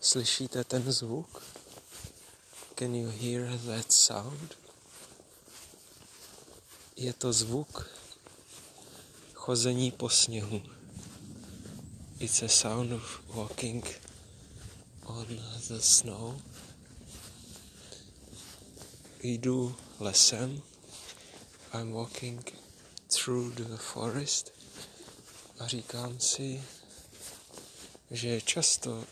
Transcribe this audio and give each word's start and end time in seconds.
Slyšíte 0.00 0.64
ten 0.64 0.92
zvuk? 0.92 1.42
Can 2.74 2.94
you 2.94 3.10
hear 3.10 3.58
that 3.66 3.92
sound? 3.92 4.58
Je 6.96 7.12
to 7.12 7.32
zvuk 7.32 7.90
chození 9.34 9.90
po 9.90 10.08
sněhu. 10.08 10.62
It's 12.18 12.42
a 12.42 12.48
sound 12.48 12.92
of 12.92 13.20
walking 13.28 13.86
on 15.04 15.26
the 15.68 15.80
snow. 15.80 16.42
Jdu 19.22 19.76
lesem. 19.98 20.62
I'm 21.72 21.92
walking 21.92 22.52
through 23.08 23.54
the 23.54 23.76
forest 23.76 24.52
a 25.58 25.66
říkám 25.66 26.20
si, 26.20 26.64
že 28.10 28.40
často 28.40 29.04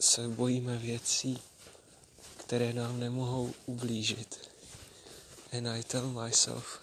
se 0.00 0.28
bojíme 0.28 0.78
věcí, 0.78 1.42
které 2.36 2.72
nám 2.72 3.00
nemohou 3.00 3.54
ublížit. 3.66 4.48
And 5.52 5.68
I 5.68 5.82
tell 5.82 6.06
myself, 6.08 6.80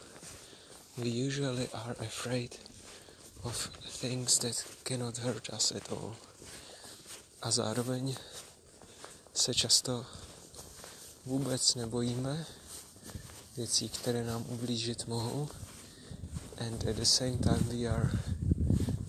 we 0.97 1.09
usually 1.27 1.69
are 1.73 1.95
afraid 1.99 2.59
of 3.43 3.69
things 4.01 4.37
that 4.37 4.65
cannot 4.83 5.17
hurt 5.17 5.49
us 5.49 5.71
at 5.71 5.91
all. 5.91 6.15
A 7.41 7.51
zároveň 7.51 8.15
se 9.33 9.53
často 9.53 10.05
vůbec 11.25 11.75
nebojíme 11.75 12.45
věcí, 13.57 13.89
které 13.89 14.23
nám 14.23 14.45
ublížit 14.47 15.07
mohou. 15.07 15.49
And 16.57 16.87
at 16.87 16.95
the 16.95 17.05
same 17.05 17.37
time 17.37 17.63
we 17.69 17.87
are 17.87 18.11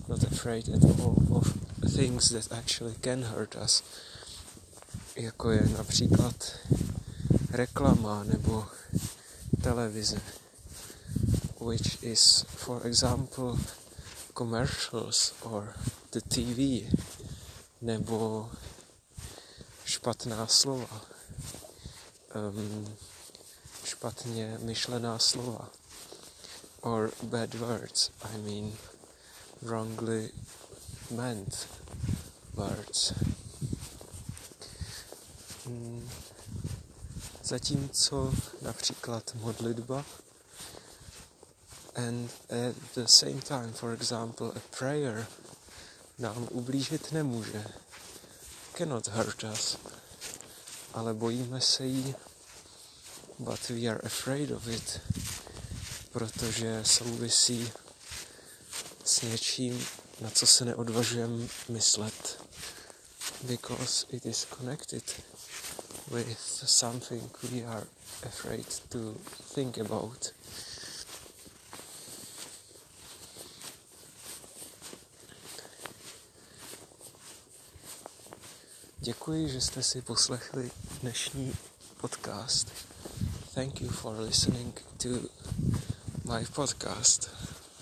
not 0.07 0.23
afraid 0.23 0.69
at 0.69 0.83
all 0.83 1.21
of 1.31 1.53
things 1.85 2.29
that 2.29 2.51
actually 2.57 2.95
can 3.01 3.23
hurt 3.23 3.55
us. 3.55 3.83
Jako 5.15 5.51
je 5.51 5.69
například 5.77 6.51
reklama 7.51 8.23
nebo 8.23 8.65
televize. 9.63 10.21
Which 11.59 12.03
is, 12.03 12.45
for 12.47 12.87
example, 12.87 13.57
commercials 14.33 15.33
or 15.41 15.73
the 16.11 16.21
TV 16.21 16.91
nebo 17.81 18.49
špatná 19.85 20.47
slova, 20.47 21.01
um, 22.35 22.95
špatně 23.83 24.57
myšlená 24.61 25.19
slova 25.19 25.69
or 26.81 27.11
bad 27.23 27.55
words, 27.55 28.11
I 28.21 28.37
mean 28.37 28.71
wrongly 29.61 30.31
meant 31.11 31.67
words. 32.55 33.13
Hmm. 35.65 36.09
Zatímco 37.43 38.33
například 38.61 39.35
modlitba 39.35 40.05
and 41.97 42.29
at 42.49 42.75
the 42.93 43.07
same 43.07 43.41
time, 43.41 43.73
for 43.73 43.93
example, 43.93 44.53
a 44.55 44.59
prayer 44.77 45.27
nám 46.19 46.47
ublížit 46.51 47.11
nemůže. 47.11 47.65
Cannot 48.77 49.07
hurt 49.07 49.43
us. 49.43 49.77
Ale 50.93 51.13
bojíme 51.13 51.61
se 51.61 51.85
jí, 51.85 52.15
but 53.39 53.69
we 53.69 53.87
are 53.87 53.99
afraid 54.05 54.51
of 54.51 54.67
it, 54.67 55.01
protože 56.11 56.81
souvisí 56.85 57.71
s 59.17 59.21
něčím, 59.21 59.87
na 60.21 60.29
co 60.29 60.47
se 60.47 60.65
neodvažujeme 60.65 61.47
myslet. 61.69 62.43
Because 63.43 64.05
it 64.09 64.25
is 64.25 64.47
connected 64.57 65.03
with 66.07 66.37
something 66.65 67.37
we 67.43 67.63
are 67.63 67.87
afraid 68.25 68.79
to 68.89 69.15
think 69.53 69.77
about. 69.77 70.33
Děkuji, 78.97 79.49
že 79.49 79.61
jste 79.61 79.83
si 79.83 80.01
poslechli 80.01 80.71
dnešní 81.01 81.55
podcast. 82.01 82.67
Thank 83.53 83.81
you 83.81 83.89
for 83.89 84.19
listening 84.19 84.81
to 84.97 85.09
my 86.33 86.45
podcast. 86.55 87.29